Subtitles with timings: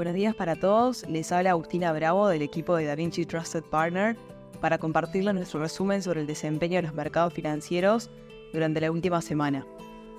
[0.00, 4.16] Buenos días para todos, les habla Agustina Bravo del equipo de DaVinci Trusted Partner
[4.58, 8.08] para compartirles nuestro resumen sobre el desempeño de los mercados financieros
[8.54, 9.66] durante la última semana.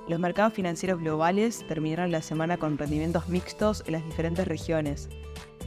[0.08, 5.10] Los mercados financieros globales terminaron la semana con rendimientos mixtos en las diferentes regiones.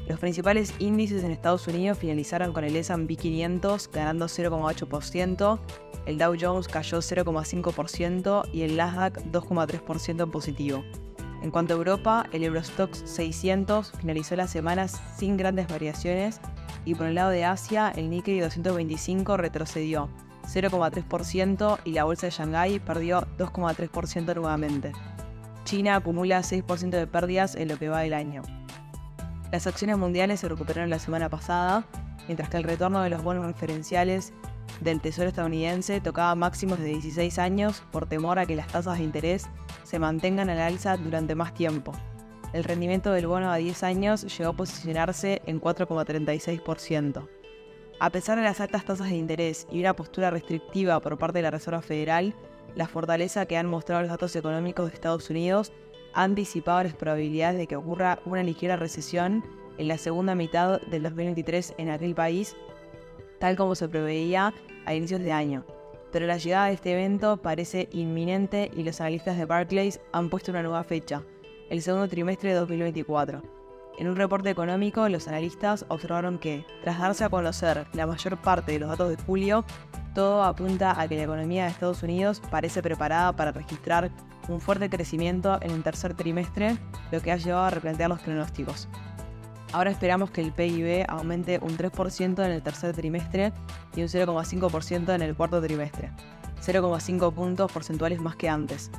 [0.07, 5.59] Los principales índices en Estados Unidos finalizaron con el S&P 500 ganando 0,8%,
[6.07, 10.85] el Dow Jones cayó 0,5% y el Nasdaq 2,3% en positivo.
[11.45, 16.41] En cuanto a Europa, el Eurostox 600 finalizó la semana sin grandes variaciones
[16.87, 20.09] y por el lado de Asia, el Nikkei 225 retrocedió
[20.45, 24.93] 0,3% y la bolsa de Shanghái perdió 2,3% nuevamente.
[25.65, 28.41] China acumula 6% de pérdidas en lo que va del año.
[29.53, 31.85] Las acciones mundiales se recuperaron la semana pasada,
[32.27, 34.33] mientras que el retorno de los bonos referenciales
[34.81, 39.05] del Tesoro estadounidense tocaba máximos de 16 años por temor a que las tasas de
[39.05, 39.47] interés
[39.95, 41.93] se mantengan al alza durante más tiempo.
[42.53, 47.29] El rendimiento del bono a 10 años llegó a posicionarse en 4,36%.
[48.01, 51.43] A pesar de las altas tasas de interés y una postura restrictiva por parte de
[51.43, 52.35] la Reserva Federal,
[52.75, 55.73] la fortaleza que han mostrado los datos económicos de Estados Unidos
[56.13, 59.45] ha anticipado las probabilidades de que ocurra una ligera recesión
[59.79, 62.57] en la segunda mitad del 2023 en aquel país,
[63.39, 64.53] tal como se preveía
[64.87, 65.65] a inicios de año.
[66.15, 70.53] Pero la llegada de este evento parece inminente y los analistas de Barclays han puesto
[70.53, 71.25] una nueva fecha,
[71.71, 73.43] el segundo trimestre de 2024.
[73.99, 78.71] En un reporte económico, los analistas observaron que, tras darse a conocer la mayor parte
[78.71, 79.65] de los datos de julio,
[80.15, 84.13] todo apunta a que la economía de Estados Unidos parece preparada para registrar
[84.49, 86.77] un fuerte crecimiento en el tercer trimestre,
[87.11, 88.89] lo que ha llevado a replantear los pronósticos.
[89.75, 93.53] Ahora esperamos que el PIB aumente un 3% en el tercer trimestre
[93.97, 96.13] y un 0,5% en el cuarto trimestre,
[96.65, 98.93] 0,5 puntos porcentuales más que antes.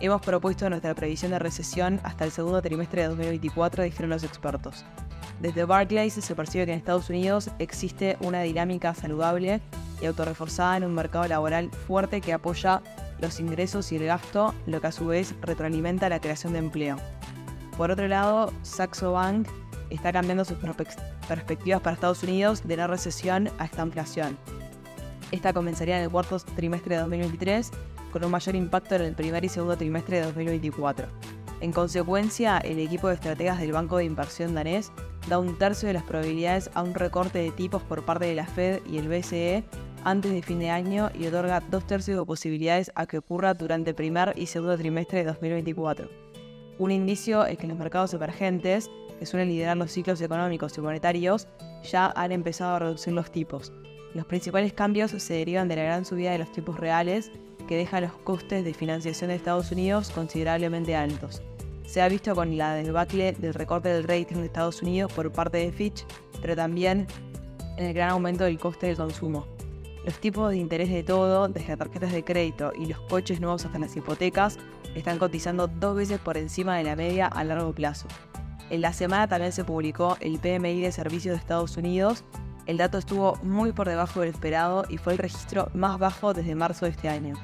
[0.00, 4.84] Hemos propuesto nuestra previsión de recesión hasta el segundo trimestre de 2024, dijeron los expertos.
[5.40, 9.62] Desde Barclays se percibe que en Estados Unidos existe una dinámica saludable
[10.02, 12.82] y autorreforzada en un mercado laboral fuerte que apoya
[13.18, 16.98] los ingresos y el gasto, lo que a su vez retroalimenta la creación de empleo.
[17.78, 19.48] Por otro lado, Saxo Bank
[19.90, 20.58] está cambiando sus
[21.28, 24.36] perspectivas para Estados Unidos de la recesión a esta inflación.
[25.30, 27.70] Esta comenzaría en el cuarto trimestre de 2023
[28.12, 31.06] con un mayor impacto en el primer y segundo trimestre de 2024.
[31.60, 34.92] En consecuencia, el equipo de estrategas del Banco de Inversión danés
[35.28, 38.46] da un tercio de las probabilidades a un recorte de tipos por parte de la
[38.46, 39.64] Fed y el BCE
[40.04, 43.90] antes de fin de año y otorga dos tercios de posibilidades a que ocurra durante
[43.90, 46.27] el primer y segundo trimestre de 2024.
[46.78, 51.48] Un indicio es que los mercados emergentes, que suelen liderar los ciclos económicos y monetarios,
[51.82, 53.72] ya han empezado a reducir los tipos.
[54.14, 57.32] Los principales cambios se derivan de la gran subida de los tipos reales
[57.66, 61.42] que deja los costes de financiación de Estados Unidos considerablemente altos.
[61.84, 65.58] Se ha visto con la debacle del recorte del rating de Estados Unidos por parte
[65.58, 66.06] de Fitch,
[66.40, 67.06] pero también
[67.76, 69.46] en el gran aumento del coste del consumo.
[70.08, 73.78] Los tipos de interés de todo, desde tarjetas de crédito y los coches nuevos hasta
[73.78, 74.56] las hipotecas,
[74.94, 78.08] están cotizando dos veces por encima de la media a largo plazo.
[78.70, 82.24] En la semana también se publicó el PMI de servicios de Estados Unidos.
[82.64, 86.54] El dato estuvo muy por debajo del esperado y fue el registro más bajo desde
[86.54, 87.34] marzo de este año.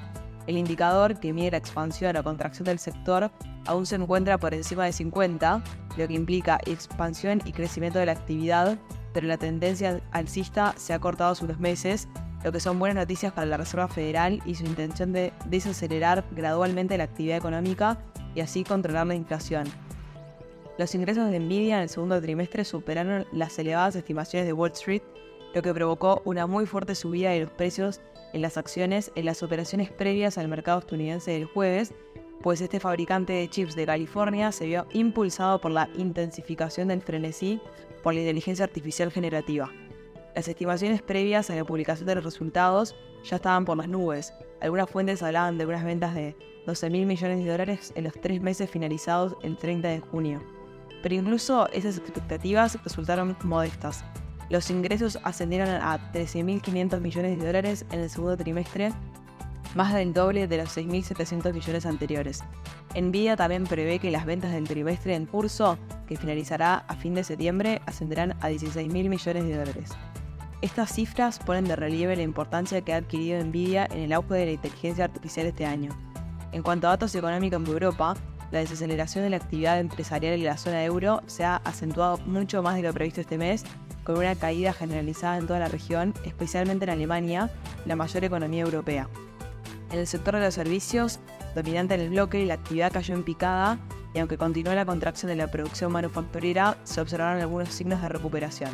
[0.46, 3.30] El indicador que mide la expansión o contracción del sector
[3.66, 5.62] aún se encuentra por encima de 50,
[5.98, 8.78] lo que implica expansión y crecimiento de la actividad,
[9.12, 12.08] pero la tendencia alcista se ha cortado hace unos meses,
[12.44, 16.98] lo que son buenas noticias para la Reserva Federal y su intención de desacelerar gradualmente
[16.98, 17.98] la actividad económica
[18.34, 19.64] y así controlar la inflación.
[20.76, 25.02] Los ingresos de Nvidia en el segundo trimestre superaron las elevadas estimaciones de Wall Street,
[25.54, 28.00] lo que provocó una muy fuerte subida de los precios
[28.34, 31.94] en las acciones en las operaciones previas al mercado estadounidense del jueves,
[32.42, 37.58] pues este fabricante de chips de California se vio impulsado por la intensificación del frenesí
[38.02, 39.70] por la inteligencia artificial generativa.
[40.34, 44.34] Las estimaciones previas a la publicación de los resultados ya estaban por las nubes.
[44.60, 46.36] Algunas fuentes hablaban de unas ventas de
[46.66, 50.42] 12 mil millones de dólares en los tres meses finalizados el 30 de junio.
[51.02, 54.04] Pero incluso esas expectativas resultaron modestas,
[54.50, 58.92] los ingresos ascendieron a 13.500 millones de dólares en el segundo trimestre,
[59.74, 62.44] más del doble de los 6.700 millones anteriores.
[62.94, 67.24] Nvidia también prevé que las ventas del trimestre en curso, que finalizará a fin de
[67.24, 69.90] septiembre, ascenderán a 16.000 millones de dólares.
[70.64, 74.46] Estas cifras ponen de relieve la importancia que ha adquirido Nvidia en el auge de
[74.46, 75.90] la inteligencia artificial este año.
[76.52, 78.14] En cuanto a datos económicos en Europa,
[78.50, 82.76] la desaceleración de la actividad empresarial en la zona euro se ha acentuado mucho más
[82.76, 83.62] de lo previsto este mes
[84.04, 87.50] con una caída generalizada en toda la región, especialmente en Alemania,
[87.84, 89.10] la mayor economía europea.
[89.92, 91.20] En el sector de los servicios,
[91.54, 93.78] dominante en el bloque, la actividad cayó en picada
[94.14, 98.70] y aunque continuó la contracción de la producción manufacturera, se observaron algunos signos de recuperación.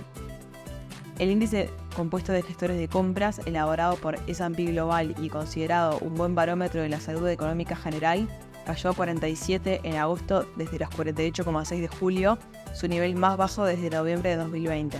[1.20, 6.34] El índice compuesto de gestores de compras, elaborado por S&P Global y considerado un buen
[6.34, 8.26] barómetro de la salud económica general,
[8.64, 12.38] cayó a 47 en agosto desde los 48,6 de julio,
[12.72, 14.98] su nivel más bajo desde noviembre de 2020.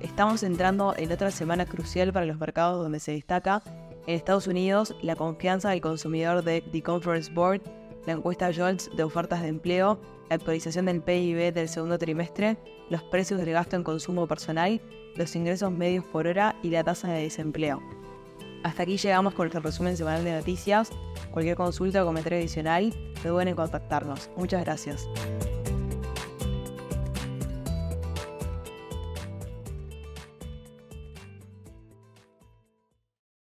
[0.00, 3.60] Estamos entrando en otra semana crucial para los mercados donde se destaca
[4.06, 7.62] en Estados Unidos la confianza del consumidor de The Conference Board,
[8.08, 10.00] la encuesta JOLTS de ofertas de empleo,
[10.30, 12.56] la actualización del PIB del segundo trimestre,
[12.88, 14.80] los precios del gasto en consumo personal,
[15.14, 17.82] los ingresos medios por hora y la tasa de desempleo.
[18.64, 20.90] Hasta aquí llegamos con nuestro resumen semanal de noticias.
[21.30, 24.30] Cualquier consulta o comentario adicional, no duden en contactarnos.
[24.36, 25.06] Muchas gracias.